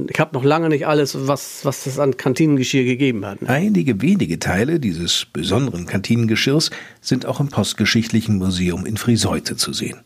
[0.10, 3.38] ich habe noch lange nicht alles, was, was es an Kantinengeschirr gegeben hat.
[3.46, 10.02] Einige wenige Teile dieses besonderen Kantinengeschirrs sind auch im Postgeschichtlichen Museum in Friseute zu sehen.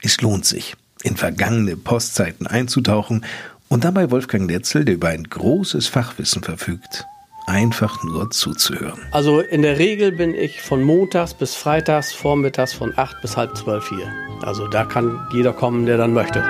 [0.00, 3.26] Es lohnt sich, in vergangene Postzeiten einzutauchen
[3.68, 7.04] und dabei Wolfgang Netzel, der über ein großes Fachwissen verfügt,
[7.46, 9.00] einfach nur zuzuhören.
[9.12, 13.56] Also in der Regel bin ich von montags bis freitags vormittags von 8 bis halb
[13.56, 14.12] zwölf hier.
[14.42, 16.42] Also da kann jeder kommen, der dann möchte.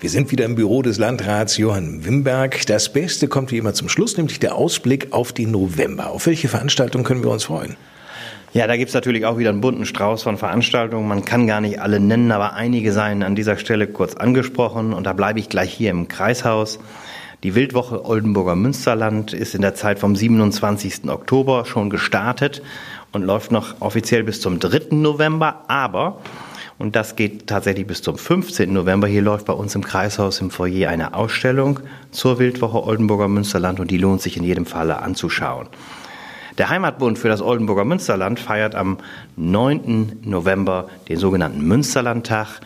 [0.00, 2.66] Wir sind wieder im Büro des Landrats Johann Wimberg.
[2.66, 6.10] Das Beste kommt wie immer zum Schluss, nämlich der Ausblick auf den November.
[6.10, 7.76] Auf welche Veranstaltung können wir uns freuen?
[8.52, 11.06] Ja, da gibt's natürlich auch wieder einen bunten Strauß von Veranstaltungen.
[11.06, 14.92] Man kann gar nicht alle nennen, aber einige seien an dieser Stelle kurz angesprochen.
[14.92, 16.80] Und da bleibe ich gleich hier im Kreishaus.
[17.44, 21.08] Die Wildwoche Oldenburger Münsterland ist in der Zeit vom 27.
[21.08, 22.60] Oktober schon gestartet
[23.12, 24.96] und läuft noch offiziell bis zum 3.
[24.96, 25.64] November.
[25.68, 26.18] Aber,
[26.76, 28.72] und das geht tatsächlich bis zum 15.
[28.72, 31.78] November, hier läuft bei uns im Kreishaus im Foyer eine Ausstellung
[32.10, 35.68] zur Wildwoche Oldenburger Münsterland und die lohnt sich in jedem Falle anzuschauen.
[36.60, 38.98] Der Heimatbund für das Oldenburger Münsterland feiert am
[39.36, 40.18] 9.
[40.24, 42.60] November den sogenannten Münsterlandtag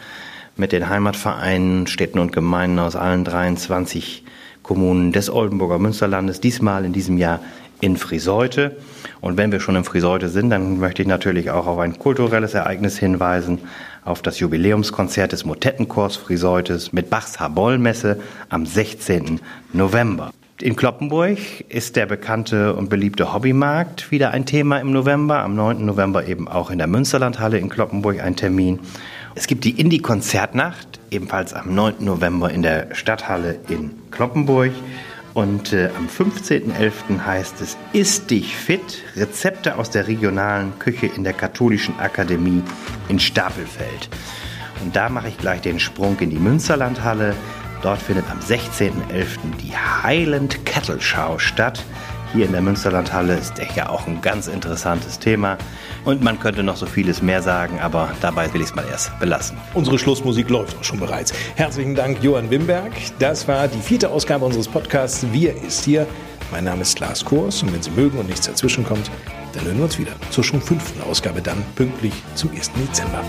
[0.57, 4.25] mit den Heimatvereinen, Städten und Gemeinden aus allen 23
[4.65, 7.39] Kommunen des Oldenburger Münsterlandes, diesmal in diesem Jahr
[7.81, 8.77] in Friseute.
[9.21, 12.55] Und wenn wir schon in Friseute sind, dann möchte ich natürlich auch auf ein kulturelles
[12.55, 13.61] Ereignis hinweisen,
[14.05, 18.19] auf das Jubiläumskonzert des Motettenchors Friseutes mit Bachs Habollmesse
[18.49, 19.39] am 16.
[19.73, 20.33] November.
[20.61, 21.39] In Kloppenburg
[21.69, 25.43] ist der bekannte und beliebte Hobbymarkt wieder ein Thema im November.
[25.43, 25.85] Am 9.
[25.85, 28.79] November eben auch in der Münsterlandhalle in Kloppenburg ein Termin.
[29.35, 31.97] Es gibt die Indie-Konzertnacht, ebenfalls am 9.
[31.99, 34.71] November in der Stadthalle in Kloppenburg.
[35.35, 37.27] Und äh, am 15.11.
[37.27, 39.03] heißt es Ist dich fit?
[39.17, 42.63] Rezepte aus der regionalen Küche in der Katholischen Akademie
[43.09, 44.09] in Stapelfeld.
[44.85, 47.35] Und da mache ich gleich den Sprung in die Münsterlandhalle.
[47.85, 49.59] Dort findet am 16.11.
[49.63, 51.85] die Highland Kettle Show statt.
[52.33, 55.59] Hier in der Münsterlandhalle ist ja auch ein ganz interessantes Thema.
[56.07, 59.17] Und man könnte noch so vieles mehr sagen, aber dabei will ich es mal erst
[59.21, 59.59] belassen.
[59.75, 61.35] Unsere Schlussmusik läuft auch schon bereits.
[61.57, 62.91] Herzlichen Dank, Johann Wimberg.
[63.19, 66.07] Das war die vierte Ausgabe unseres Podcasts Wir ist hier.
[66.51, 69.11] Mein Name ist Lars Kors und wenn Sie mögen und nichts dazwischen kommt,
[69.53, 72.71] dann hören wir uns wieder zur schon fünften Ausgabe dann pünktlich zum 1.
[72.73, 73.23] Dezember.